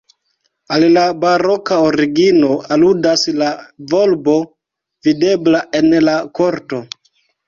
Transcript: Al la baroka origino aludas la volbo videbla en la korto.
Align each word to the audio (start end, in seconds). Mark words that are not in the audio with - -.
Al 0.75 0.83
la 0.93 1.01
baroka 1.23 1.75
origino 1.89 2.49
aludas 2.75 3.25
la 3.41 3.49
volbo 3.93 4.35
videbla 5.09 5.61
en 5.81 5.91
la 6.07 6.17
korto. 6.41 6.81